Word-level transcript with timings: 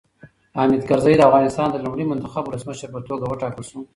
حامد 0.57 0.81
کرزی 0.89 1.13
د 1.17 1.21
افغانستان 1.29 1.67
د 1.71 1.75
لومړي 1.83 2.05
منتخب 2.07 2.43
ولسمشر 2.45 2.89
په 2.93 2.99
توګه 3.09 3.25
وټاکل 3.27 3.63
شو. 3.69 3.81